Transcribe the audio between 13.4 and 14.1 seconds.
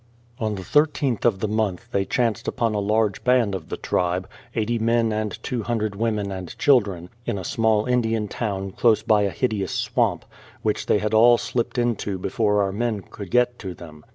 to them.